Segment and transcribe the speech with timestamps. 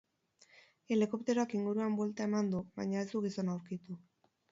[0.93, 3.99] Helikopteroak inguruan buelta eman du, baina ez du gizona aurkitu.